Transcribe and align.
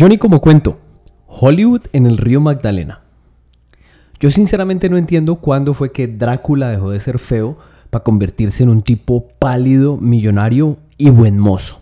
Johnny 0.00 0.16
como 0.16 0.40
cuento, 0.40 0.78
Hollywood 1.26 1.80
en 1.92 2.06
el 2.06 2.18
río 2.18 2.40
Magdalena. 2.40 3.00
Yo 4.20 4.30
sinceramente 4.30 4.88
no 4.88 4.96
entiendo 4.96 5.36
cuándo 5.36 5.74
fue 5.74 5.90
que 5.90 6.06
Drácula 6.06 6.68
dejó 6.68 6.90
de 6.90 7.00
ser 7.00 7.18
feo 7.18 7.58
para 7.90 8.04
convertirse 8.04 8.62
en 8.62 8.68
un 8.68 8.82
tipo 8.82 9.26
pálido, 9.40 9.96
millonario 9.96 10.76
y 10.98 11.10
buen 11.10 11.40
mozo. 11.40 11.80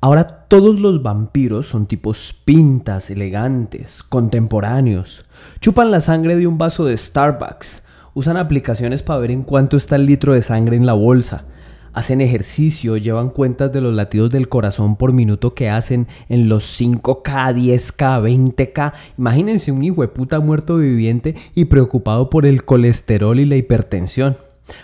Ahora 0.00 0.48
todos 0.48 0.80
los 0.80 1.04
vampiros 1.04 1.68
son 1.68 1.86
tipos 1.86 2.34
pintas, 2.44 3.10
elegantes, 3.10 4.02
contemporáneos. 4.02 5.24
Chupan 5.60 5.92
la 5.92 6.00
sangre 6.00 6.34
de 6.34 6.48
un 6.48 6.58
vaso 6.58 6.84
de 6.84 6.96
Starbucks. 6.96 7.84
Usan 8.12 8.38
aplicaciones 8.38 9.04
para 9.04 9.20
ver 9.20 9.30
en 9.30 9.44
cuánto 9.44 9.76
está 9.76 9.94
el 9.94 10.06
litro 10.06 10.32
de 10.32 10.42
sangre 10.42 10.76
en 10.76 10.84
la 10.84 10.94
bolsa 10.94 11.44
hacen 11.92 12.20
ejercicio, 12.20 12.96
llevan 12.96 13.30
cuentas 13.30 13.72
de 13.72 13.80
los 13.80 13.94
latidos 13.94 14.30
del 14.30 14.48
corazón 14.48 14.96
por 14.96 15.12
minuto 15.12 15.54
que 15.54 15.70
hacen 15.70 16.06
en 16.28 16.48
los 16.48 16.80
5K, 16.80 17.22
10K, 17.54 18.22
20K. 18.22 18.92
Imagínense 19.18 19.72
un 19.72 19.84
hijo 19.84 20.02
de 20.02 20.08
puta 20.08 20.40
muerto 20.40 20.76
viviente 20.76 21.34
y 21.54 21.66
preocupado 21.66 22.30
por 22.30 22.46
el 22.46 22.64
colesterol 22.64 23.38
y 23.38 23.46
la 23.46 23.56
hipertensión. 23.56 24.36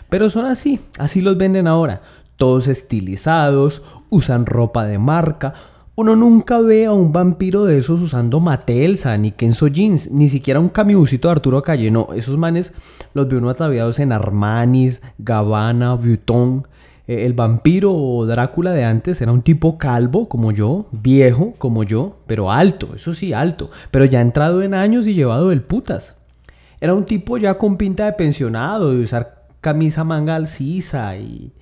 Pero 0.08 0.30
son 0.30 0.46
así, 0.46 0.80
así 0.98 1.20
los 1.20 1.38
venden 1.38 1.66
ahora. 1.66 2.02
Todos 2.36 2.68
estilizados, 2.68 3.82
usan 4.10 4.46
ropa 4.46 4.84
de 4.84 4.98
marca. 4.98 5.54
Uno 5.96 6.14
nunca 6.14 6.60
ve 6.60 6.86
a 6.86 6.92
un 6.92 7.12
vampiro 7.12 7.64
de 7.64 7.78
esos 7.78 8.00
usando 8.00 8.38
Matelsa, 8.38 9.16
ni 9.18 9.32
Kenzo 9.32 9.66
Jeans, 9.66 10.12
ni 10.12 10.28
siquiera 10.28 10.60
un 10.60 10.68
camibucito 10.68 11.26
de 11.26 11.32
Arturo 11.32 11.62
Calle. 11.62 11.90
No, 11.90 12.10
esos 12.14 12.38
manes 12.38 12.72
los 13.14 13.28
ve 13.28 13.36
uno 13.36 13.50
ataviados 13.50 13.98
en 13.98 14.12
Armanis, 14.12 15.02
Gabbana, 15.18 15.94
Vuitton. 15.94 16.68
Eh, 17.08 17.24
el 17.24 17.32
vampiro 17.32 17.94
o 17.94 18.26
Drácula 18.26 18.72
de 18.72 18.84
antes 18.84 19.20
era 19.20 19.32
un 19.32 19.42
tipo 19.42 19.78
calvo 19.78 20.28
como 20.28 20.52
yo, 20.52 20.86
viejo 20.92 21.54
como 21.58 21.82
yo, 21.82 22.18
pero 22.26 22.52
alto, 22.52 22.90
eso 22.94 23.14
sí, 23.14 23.32
alto, 23.32 23.70
pero 23.90 24.04
ya 24.04 24.20
entrado 24.20 24.62
en 24.62 24.74
años 24.74 25.06
y 25.06 25.14
llevado 25.14 25.48
del 25.48 25.62
putas. 25.62 26.16
Era 26.80 26.94
un 26.94 27.06
tipo 27.06 27.38
ya 27.38 27.58
con 27.58 27.76
pinta 27.76 28.04
de 28.04 28.12
pensionado, 28.12 28.92
de 28.92 29.02
usar 29.02 29.46
camisa 29.60 30.04
manga 30.04 30.36
alcisa 30.36 31.16
y, 31.16 31.52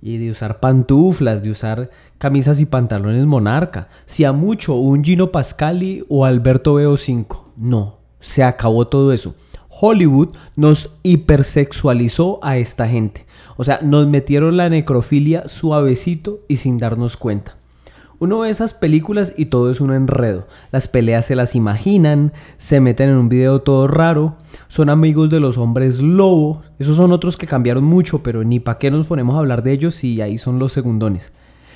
y 0.00 0.18
de 0.18 0.30
usar 0.30 0.60
pantuflas, 0.60 1.42
de 1.42 1.50
usar 1.50 1.90
camisas 2.18 2.60
y 2.60 2.66
pantalones 2.66 3.24
monarca. 3.26 3.88
Si 4.06 4.24
a 4.24 4.32
mucho 4.32 4.74
un 4.74 5.02
Gino 5.02 5.32
Pascali 5.32 6.04
o 6.08 6.24
Alberto 6.24 6.74
Veo 6.74 6.96
5. 6.96 7.54
No, 7.56 7.98
se 8.20 8.44
acabó 8.44 8.86
todo 8.86 9.12
eso. 9.12 9.34
Hollywood 9.80 10.28
nos 10.56 10.90
hipersexualizó 11.02 12.38
a 12.42 12.58
esta 12.58 12.86
gente. 12.86 13.24
O 13.56 13.64
sea, 13.64 13.80
nos 13.82 14.06
metieron 14.06 14.56
la 14.56 14.68
necrofilia 14.68 15.48
suavecito 15.48 16.40
y 16.48 16.56
sin 16.56 16.78
darnos 16.78 17.16
cuenta. 17.16 17.56
Uno 18.18 18.40
ve 18.40 18.50
esas 18.50 18.74
películas 18.74 19.32
y 19.38 19.46
todo 19.46 19.70
es 19.70 19.80
un 19.80 19.94
enredo. 19.94 20.46
Las 20.72 20.88
peleas 20.88 21.24
se 21.24 21.36
las 21.36 21.54
imaginan, 21.54 22.34
se 22.58 22.78
meten 22.78 23.08
en 23.08 23.16
un 23.16 23.30
video 23.30 23.62
todo 23.62 23.88
raro, 23.88 24.36
son 24.68 24.90
amigos 24.90 25.30
de 25.30 25.40
los 25.40 25.56
hombres 25.56 26.00
lobo. 26.00 26.60
Esos 26.78 26.96
son 26.96 27.12
otros 27.12 27.38
que 27.38 27.46
cambiaron 27.46 27.84
mucho, 27.84 28.22
pero 28.22 28.44
ni 28.44 28.60
para 28.60 28.76
qué 28.76 28.90
nos 28.90 29.06
ponemos 29.06 29.36
a 29.36 29.38
hablar 29.38 29.62
de 29.62 29.72
ellos 29.72 29.94
si 29.94 30.20
ahí 30.20 30.36
son 30.36 30.58
los 30.58 30.74
segundones. 30.74 31.32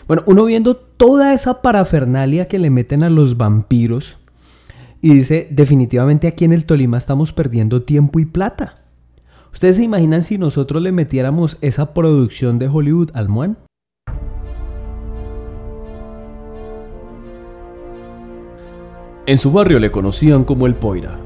Bueno, 0.06 0.22
uno 0.26 0.44
viendo 0.44 0.76
toda 0.76 1.32
esa 1.32 1.62
parafernalia 1.62 2.46
que 2.46 2.58
le 2.58 2.68
meten 2.68 3.02
a 3.02 3.08
los 3.08 3.38
vampiros 3.38 4.18
y 5.04 5.12
dice, 5.12 5.48
definitivamente 5.50 6.26
aquí 6.26 6.46
en 6.46 6.54
el 6.54 6.64
Tolima 6.64 6.96
estamos 6.96 7.34
perdiendo 7.34 7.82
tiempo 7.82 8.20
y 8.20 8.24
plata. 8.24 8.86
¿Ustedes 9.52 9.76
se 9.76 9.84
imaginan 9.84 10.22
si 10.22 10.38
nosotros 10.38 10.80
le 10.80 10.92
metiéramos 10.92 11.58
esa 11.60 11.92
producción 11.92 12.58
de 12.58 12.68
Hollywood 12.68 13.10
al 13.12 13.28
Muan? 13.28 13.58
En 19.26 19.36
su 19.36 19.52
barrio 19.52 19.78
le 19.78 19.90
conocían 19.90 20.42
como 20.42 20.66
el 20.66 20.74
Poira. 20.74 21.18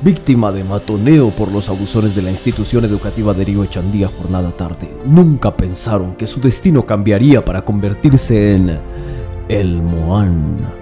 Víctima 0.00 0.52
de 0.52 0.64
matoneo 0.64 1.28
por 1.32 1.52
los 1.52 1.68
abusones 1.68 2.16
de 2.16 2.22
la 2.22 2.30
institución 2.30 2.86
educativa 2.86 3.34
de 3.34 3.44
Río 3.44 3.62
Echandía 3.62 4.08
jornada 4.08 4.52
tarde, 4.52 4.88
nunca 5.04 5.54
pensaron 5.54 6.14
que 6.14 6.26
su 6.26 6.40
destino 6.40 6.86
cambiaría 6.86 7.44
para 7.44 7.62
convertirse 7.62 8.54
en 8.54 8.78
el 9.50 9.82
Moan. 9.82 10.81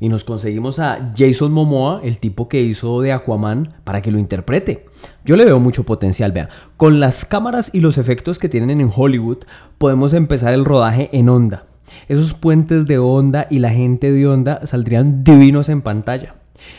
Y 0.00 0.08
nos 0.08 0.24
conseguimos 0.24 0.78
a 0.78 1.12
Jason 1.16 1.52
Momoa, 1.52 2.00
el 2.02 2.16
tipo 2.16 2.48
que 2.48 2.62
hizo 2.62 3.02
de 3.02 3.12
Aquaman, 3.12 3.74
para 3.84 4.00
que 4.00 4.10
lo 4.10 4.18
interprete. 4.18 4.86
Yo 5.26 5.36
le 5.36 5.44
veo 5.44 5.60
mucho 5.60 5.84
potencial, 5.84 6.32
vean. 6.32 6.48
Con 6.78 7.00
las 7.00 7.26
cámaras 7.26 7.70
y 7.74 7.80
los 7.80 7.98
efectos 7.98 8.38
que 8.38 8.48
tienen 8.48 8.80
en 8.80 8.90
Hollywood, 8.94 9.44
podemos 9.76 10.14
empezar 10.14 10.54
el 10.54 10.64
rodaje 10.64 11.10
en 11.12 11.28
onda. 11.28 11.66
Esos 12.08 12.32
puentes 12.32 12.86
de 12.86 12.98
onda 12.98 13.46
y 13.50 13.58
la 13.58 13.70
gente 13.70 14.10
de 14.10 14.26
onda 14.26 14.66
saldrían 14.66 15.22
divinos 15.22 15.68
en 15.68 15.82
pantalla. 15.82 16.36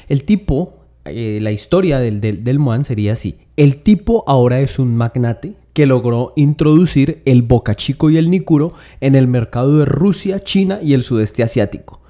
El 0.09 0.23
tipo, 0.23 0.79
eh, 1.05 1.39
la 1.41 1.51
historia 1.51 1.99
del, 1.99 2.21
del, 2.21 2.43
del 2.43 2.57
Moan 2.57 2.83
sería 2.83 3.13
así. 3.13 3.37
El 3.55 3.83
tipo 3.83 4.23
ahora 4.25 4.61
es 4.61 4.79
un 4.79 4.95
magnate 4.95 5.53
que 5.73 5.85
logró 5.85 6.33
introducir 6.35 7.21
el 7.25 7.43
boca 7.43 7.75
chico 7.75 8.09
y 8.09 8.17
el 8.17 8.31
nicuro 8.31 8.73
en 8.99 9.15
el 9.15 9.27
mercado 9.27 9.77
de 9.77 9.85
Rusia, 9.85 10.43
China 10.43 10.79
y 10.81 10.93
el 10.93 11.03
sudeste 11.03 11.43
asiático 11.43 12.00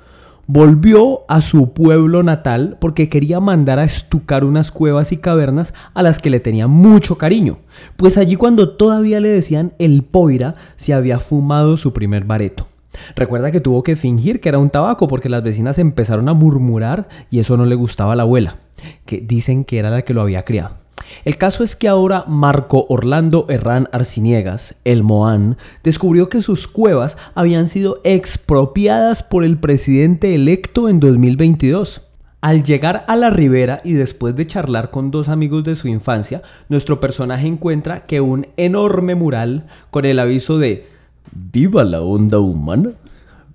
volvió 0.51 1.21
a 1.29 1.39
su 1.39 1.71
pueblo 1.71 2.23
natal 2.23 2.75
porque 2.81 3.07
quería 3.07 3.39
mandar 3.39 3.79
a 3.79 3.85
estucar 3.85 4.43
unas 4.43 4.69
cuevas 4.69 5.13
y 5.13 5.17
cavernas 5.17 5.73
a 5.93 6.03
las 6.03 6.19
que 6.19 6.29
le 6.29 6.41
tenía 6.41 6.67
mucho 6.67 7.17
cariño, 7.17 7.59
pues 7.95 8.17
allí 8.17 8.35
cuando 8.35 8.71
todavía 8.71 9.21
le 9.21 9.29
decían 9.29 9.71
el 9.79 10.03
poira 10.03 10.55
se 10.75 10.93
había 10.93 11.19
fumado 11.19 11.77
su 11.77 11.93
primer 11.93 12.25
bareto. 12.25 12.67
Recuerda 13.15 13.53
que 13.53 13.61
tuvo 13.61 13.81
que 13.81 13.95
fingir 13.95 14.41
que 14.41 14.49
era 14.49 14.59
un 14.59 14.69
tabaco 14.69 15.07
porque 15.07 15.29
las 15.29 15.41
vecinas 15.41 15.79
empezaron 15.79 16.27
a 16.27 16.33
murmurar 16.33 17.07
y 17.29 17.39
eso 17.39 17.55
no 17.55 17.65
le 17.65 17.75
gustaba 17.75 18.11
a 18.11 18.15
la 18.17 18.23
abuela, 18.23 18.57
que 19.05 19.21
dicen 19.21 19.63
que 19.63 19.79
era 19.79 19.89
la 19.89 20.01
que 20.01 20.13
lo 20.13 20.19
había 20.19 20.43
criado. 20.43 20.80
El 21.25 21.37
caso 21.37 21.63
es 21.63 21.75
que 21.75 21.87
ahora 21.87 22.25
Marco 22.27 22.85
Orlando 22.89 23.45
Herrán 23.49 23.87
Arciniegas, 23.91 24.75
el 24.85 25.03
Moán, 25.03 25.57
descubrió 25.83 26.29
que 26.29 26.41
sus 26.41 26.67
cuevas 26.67 27.17
habían 27.35 27.67
sido 27.67 28.01
expropiadas 28.03 29.23
por 29.23 29.43
el 29.43 29.57
presidente 29.57 30.35
electo 30.35 30.89
en 30.89 30.99
2022. 30.99 32.01
Al 32.41 32.63
llegar 32.63 33.05
a 33.07 33.15
la 33.15 33.29
ribera 33.29 33.81
y 33.83 33.93
después 33.93 34.35
de 34.35 34.47
charlar 34.47 34.89
con 34.89 35.11
dos 35.11 35.29
amigos 35.29 35.63
de 35.63 35.75
su 35.75 35.87
infancia, 35.87 36.41
nuestro 36.69 36.99
personaje 36.99 37.47
encuentra 37.47 38.07
que 38.07 38.19
un 38.19 38.47
enorme 38.57 39.13
mural 39.13 39.67
con 39.91 40.05
el 40.05 40.17
aviso 40.19 40.57
de 40.57 40.87
¡Viva 41.31 41.83
la 41.83 42.01
onda 42.01 42.39
humana! 42.39 42.93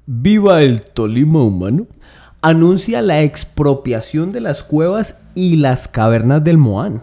¡Viva 0.07 0.63
el 0.63 0.83
Tolima 0.83 1.43
humano! 1.43 1.87
anuncia 2.43 3.03
la 3.03 3.23
expropiación 3.23 4.31
de 4.31 4.41
las 4.41 4.63
cuevas 4.63 5.19
y 5.35 5.57
las 5.57 5.89
cavernas 5.89 6.45
del 6.45 6.59
Moán. 6.59 7.03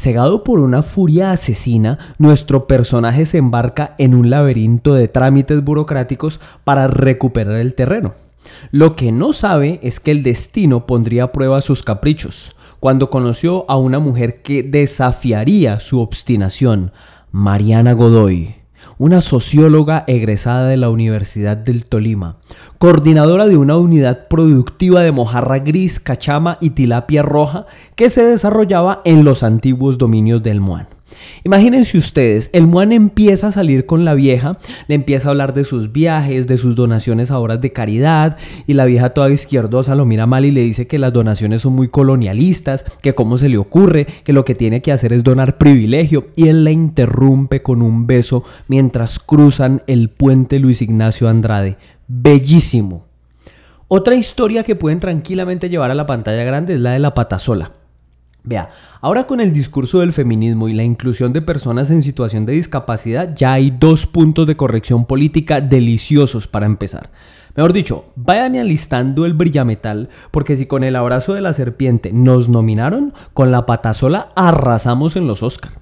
Cegado 0.00 0.44
por 0.44 0.60
una 0.60 0.82
furia 0.82 1.30
asesina, 1.30 1.98
nuestro 2.16 2.66
personaje 2.66 3.26
se 3.26 3.36
embarca 3.36 3.94
en 3.98 4.14
un 4.14 4.30
laberinto 4.30 4.94
de 4.94 5.08
trámites 5.08 5.62
burocráticos 5.62 6.40
para 6.64 6.86
recuperar 6.86 7.56
el 7.56 7.74
terreno. 7.74 8.14
Lo 8.70 8.96
que 8.96 9.12
no 9.12 9.34
sabe 9.34 9.78
es 9.82 10.00
que 10.00 10.10
el 10.10 10.22
destino 10.22 10.86
pondría 10.86 11.24
a 11.24 11.32
prueba 11.32 11.60
sus 11.60 11.82
caprichos, 11.82 12.56
cuando 12.80 13.10
conoció 13.10 13.66
a 13.68 13.76
una 13.76 13.98
mujer 13.98 14.40
que 14.40 14.62
desafiaría 14.62 15.80
su 15.80 16.00
obstinación, 16.00 16.92
Mariana 17.30 17.92
Godoy 17.92 18.54
una 19.00 19.22
socióloga 19.22 20.04
egresada 20.08 20.68
de 20.68 20.76
la 20.76 20.90
Universidad 20.90 21.56
del 21.56 21.86
Tolima, 21.86 22.36
coordinadora 22.80 23.46
de 23.46 23.58
una 23.58 23.76
unidad 23.76 24.26
productiva 24.28 25.02
de 25.02 25.12
mojarra 25.12 25.58
gris, 25.58 26.00
cachama 26.00 26.56
y 26.62 26.70
tilapia 26.70 27.20
roja 27.22 27.66
que 27.94 28.08
se 28.08 28.22
desarrollaba 28.22 29.02
en 29.04 29.22
los 29.22 29.42
antiguos 29.42 29.98
dominios 29.98 30.42
del 30.42 30.62
Moán. 30.62 30.88
Imagínense 31.44 31.96
ustedes, 31.96 32.50
el 32.52 32.66
Muan 32.66 32.92
empieza 32.92 33.48
a 33.48 33.52
salir 33.52 33.86
con 33.86 34.04
la 34.04 34.14
vieja, 34.14 34.58
le 34.88 34.94
empieza 34.94 35.28
a 35.28 35.30
hablar 35.30 35.54
de 35.54 35.64
sus 35.64 35.92
viajes, 35.92 36.46
de 36.46 36.58
sus 36.58 36.74
donaciones 36.74 37.30
a 37.30 37.38
obras 37.38 37.60
de 37.60 37.72
caridad, 37.72 38.36
y 38.66 38.74
la 38.74 38.84
vieja 38.84 39.10
toda 39.10 39.30
izquierdosa 39.30 39.94
lo 39.94 40.04
mira 40.04 40.26
mal 40.26 40.44
y 40.44 40.50
le 40.50 40.62
dice 40.62 40.86
que 40.86 40.98
las 40.98 41.12
donaciones 41.12 41.62
son 41.62 41.74
muy 41.74 41.88
colonialistas, 41.88 42.84
que 43.02 43.14
cómo 43.14 43.38
se 43.38 43.48
le 43.48 43.58
ocurre, 43.58 44.06
que 44.24 44.32
lo 44.32 44.44
que 44.44 44.54
tiene 44.54 44.82
que 44.82 44.92
hacer 44.92 45.12
es 45.12 45.22
donar 45.22 45.58
privilegio, 45.58 46.28
y 46.36 46.48
él 46.48 46.64
la 46.64 46.72
interrumpe 46.72 47.62
con 47.62 47.82
un 47.82 48.06
beso 48.06 48.44
mientras 48.68 49.18
cruzan 49.18 49.82
el 49.86 50.10
puente 50.10 50.58
Luis 50.58 50.82
Ignacio 50.82 51.28
Andrade. 51.28 51.76
Bellísimo. 52.06 53.06
Otra 53.88 54.14
historia 54.14 54.62
que 54.62 54.76
pueden 54.76 55.00
tranquilamente 55.00 55.68
llevar 55.68 55.90
a 55.90 55.96
la 55.96 56.06
pantalla 56.06 56.44
grande 56.44 56.74
es 56.74 56.80
la 56.80 56.92
de 56.92 57.00
la 57.00 57.14
patasola. 57.14 57.72
Vea, 58.42 58.70
ahora 59.00 59.26
con 59.26 59.40
el 59.40 59.52
discurso 59.52 60.00
del 60.00 60.12
feminismo 60.12 60.68
y 60.68 60.72
la 60.72 60.82
inclusión 60.82 61.32
de 61.32 61.42
personas 61.42 61.90
en 61.90 62.02
situación 62.02 62.46
de 62.46 62.54
discapacidad, 62.54 63.34
ya 63.36 63.52
hay 63.52 63.70
dos 63.70 64.06
puntos 64.06 64.46
de 64.46 64.56
corrección 64.56 65.04
política 65.04 65.60
deliciosos 65.60 66.46
para 66.46 66.66
empezar. 66.66 67.10
Mejor 67.56 67.72
dicho, 67.72 68.04
vayan 68.16 68.56
alistando 68.56 69.26
el 69.26 69.34
brillametal, 69.34 70.08
porque 70.30 70.56
si 70.56 70.66
con 70.66 70.84
el 70.84 70.96
abrazo 70.96 71.34
de 71.34 71.40
la 71.40 71.52
serpiente 71.52 72.12
nos 72.12 72.48
nominaron, 72.48 73.12
con 73.34 73.50
la 73.50 73.66
patasola 73.66 74.30
arrasamos 74.36 75.16
en 75.16 75.26
los 75.26 75.42
Oscar. 75.42 75.72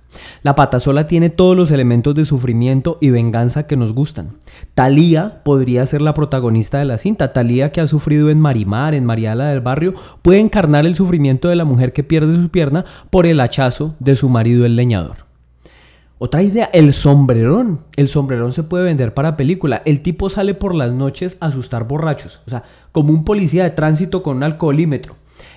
La 0.42 0.54
patasola 0.54 1.06
tiene 1.06 1.28
todos 1.28 1.56
los 1.56 1.70
elementos 1.70 2.14
de 2.14 2.24
sufrimiento 2.24 2.98
y 3.00 3.10
venganza 3.10 3.66
que 3.66 3.76
nos 3.76 3.92
gustan. 3.92 4.38
Talía 4.74 5.42
podría 5.44 5.84
ser 5.86 6.00
la 6.00 6.14
protagonista 6.14 6.78
de 6.78 6.86
la 6.86 6.98
cinta. 6.98 7.32
Talía, 7.32 7.72
que 7.72 7.80
ha 7.80 7.86
sufrido 7.86 8.30
en 8.30 8.40
Marimar, 8.40 8.94
en 8.94 9.04
Mariala 9.04 9.48
del 9.48 9.60
Barrio, 9.60 9.94
puede 10.22 10.40
encarnar 10.40 10.86
el 10.86 10.96
sufrimiento 10.96 11.48
de 11.48 11.56
la 11.56 11.64
mujer 11.64 11.92
que 11.92 12.04
pierde 12.04 12.40
su 12.40 12.48
pierna 12.48 12.84
por 13.10 13.26
el 13.26 13.40
hachazo 13.40 13.94
de 13.98 14.16
su 14.16 14.28
marido 14.28 14.64
el 14.64 14.76
leñador. 14.76 15.27
Otra 16.20 16.42
idea, 16.42 16.68
el 16.72 16.92
sombrerón. 16.94 17.84
El 17.94 18.08
sombrerón 18.08 18.52
se 18.52 18.64
puede 18.64 18.84
vender 18.84 19.14
para 19.14 19.36
película. 19.36 19.82
El 19.84 20.00
tipo 20.00 20.28
sale 20.28 20.52
por 20.52 20.74
las 20.74 20.90
noches 20.90 21.36
a 21.38 21.46
asustar 21.46 21.86
borrachos. 21.86 22.40
O 22.44 22.50
sea, 22.50 22.64
como 22.90 23.12
un 23.12 23.24
policía 23.24 23.62
de 23.62 23.70
tránsito 23.70 24.20
con 24.24 24.38
un 24.38 24.42
alcoholímetro. 24.42 25.14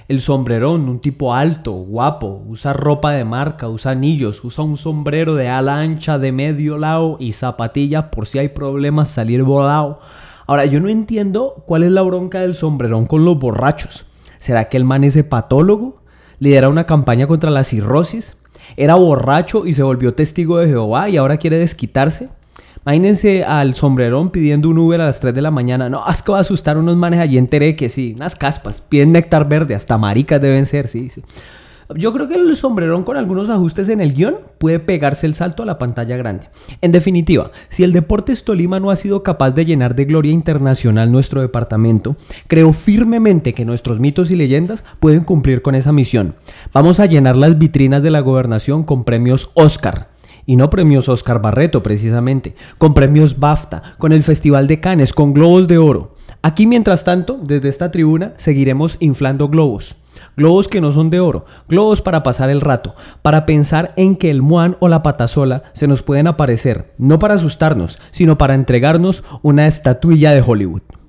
El 0.07 0.21
sombrerón, 0.21 0.87
un 0.87 0.99
tipo 0.99 1.33
alto, 1.33 1.71
guapo, 1.71 2.43
usa 2.45 2.73
ropa 2.73 3.11
de 3.11 3.25
marca, 3.25 3.69
usa 3.69 3.93
anillos, 3.93 4.43
usa 4.43 4.63
un 4.63 4.77
sombrero 4.77 5.33
de 5.33 5.47
ala 5.47 5.79
ancha 5.79 6.19
de 6.19 6.31
medio 6.31 6.77
lado 6.77 7.17
y 7.19 7.31
zapatillas 7.31 8.05
por 8.05 8.27
si 8.27 8.37
hay 8.37 8.49
problemas 8.49 9.09
salir 9.09 9.41
volado. 9.41 9.99
Ahora, 10.45 10.65
yo 10.65 10.79
no 10.79 10.89
entiendo 10.89 11.63
cuál 11.65 11.81
es 11.83 11.91
la 11.91 12.03
bronca 12.03 12.41
del 12.41 12.53
sombrerón 12.53 13.07
con 13.07 13.25
los 13.25 13.39
borrachos. 13.39 14.05
¿Será 14.37 14.69
que 14.69 14.77
el 14.77 14.85
man 14.85 15.03
es 15.05 15.15
hepatólogo? 15.15 16.01
¿Lidera 16.37 16.69
una 16.69 16.85
campaña 16.85 17.25
contra 17.25 17.49
la 17.49 17.63
cirrosis? 17.63 18.37
Era 18.77 18.95
borracho 18.95 19.65
y 19.65 19.73
se 19.73 19.83
volvió 19.83 20.13
testigo 20.13 20.57
de 20.57 20.67
Jehová 20.67 21.09
y 21.09 21.17
ahora 21.17 21.37
quiere 21.37 21.57
desquitarse. 21.57 22.29
Imagínense 22.85 23.43
al 23.43 23.75
sombrerón 23.75 24.31
pidiendo 24.31 24.67
un 24.67 24.79
Uber 24.79 25.01
a 25.01 25.05
las 25.05 25.19
3 25.19 25.35
de 25.35 25.41
la 25.41 25.51
mañana. 25.51 25.87
No, 25.87 26.03
es 26.09 26.23
que 26.23 26.31
va 26.31 26.39
a 26.39 26.41
asustar 26.41 26.77
unos 26.77 26.97
manes 26.97 27.19
allí 27.19 27.37
en 27.37 27.47
que 27.47 27.89
sí, 27.89 28.13
unas 28.15 28.35
caspas. 28.35 28.81
Piden 28.81 29.11
néctar 29.11 29.47
verde, 29.47 29.75
hasta 29.75 29.97
maricas 29.97 30.41
deben 30.41 30.65
ser, 30.65 30.87
sí, 30.87 31.09
sí. 31.09 31.21
Yo 31.95 32.13
creo 32.13 32.27
que 32.27 32.35
el 32.35 32.55
sombrerón 32.55 33.03
con 33.03 33.17
algunos 33.17 33.49
ajustes 33.49 33.89
en 33.89 33.99
el 33.99 34.13
guion 34.13 34.37
puede 34.57 34.79
pegarse 34.79 35.25
el 35.25 35.35
salto 35.35 35.63
a 35.63 35.65
la 35.65 35.77
pantalla 35.77 36.15
grande. 36.15 36.47
En 36.81 36.91
definitiva, 36.91 37.51
si 37.69 37.83
el 37.83 37.91
Deportes 37.91 38.43
Tolima 38.43 38.79
no 38.79 38.91
ha 38.91 38.95
sido 38.95 39.23
capaz 39.23 39.51
de 39.51 39.65
llenar 39.65 39.95
de 39.95 40.05
gloria 40.05 40.31
internacional 40.31 41.11
nuestro 41.11 41.41
departamento, 41.41 42.15
creo 42.47 42.73
firmemente 42.73 43.53
que 43.53 43.65
nuestros 43.65 43.99
mitos 43.99 44.31
y 44.31 44.35
leyendas 44.35 44.85
pueden 44.99 45.23
cumplir 45.23 45.61
con 45.61 45.75
esa 45.75 45.91
misión. 45.91 46.35
Vamos 46.73 46.99
a 46.99 47.05
llenar 47.05 47.35
las 47.35 47.57
vitrinas 47.57 48.03
de 48.03 48.11
la 48.11 48.21
gobernación 48.21 48.83
con 48.83 49.03
premios 49.03 49.51
Oscar. 49.55 50.09
Y 50.45 50.55
no 50.55 50.69
premios 50.69 51.07
Oscar 51.07 51.41
Barreto 51.41 51.83
precisamente, 51.83 52.55
con 52.77 52.93
premios 52.93 53.39
BAFTA, 53.39 53.95
con 53.97 54.11
el 54.11 54.23
Festival 54.23 54.67
de 54.67 54.79
Cannes, 54.79 55.13
con 55.13 55.33
globos 55.33 55.67
de 55.67 55.77
oro. 55.77 56.15
Aquí 56.41 56.65
mientras 56.65 57.03
tanto, 57.03 57.39
desde 57.41 57.69
esta 57.69 57.91
tribuna, 57.91 58.33
seguiremos 58.37 58.97
inflando 58.99 59.49
globos 59.49 59.95
globos 60.37 60.67
que 60.67 60.81
no 60.81 60.91
son 60.91 61.09
de 61.09 61.19
oro, 61.19 61.45
globos 61.67 62.01
para 62.01 62.23
pasar 62.23 62.49
el 62.49 62.61
rato, 62.61 62.95
para 63.21 63.45
pensar 63.45 63.93
en 63.97 64.15
que 64.15 64.29
el 64.29 64.41
muan 64.41 64.77
o 64.79 64.87
la 64.87 65.03
patasola 65.03 65.63
se 65.73 65.87
nos 65.87 66.03
pueden 66.03 66.27
aparecer, 66.27 66.93
no 66.97 67.19
para 67.19 67.35
asustarnos, 67.35 67.99
sino 68.11 68.37
para 68.37 68.53
entregarnos 68.53 69.23
una 69.41 69.67
estatuilla 69.67 70.31
de 70.31 70.43
Hollywood. 70.45 71.00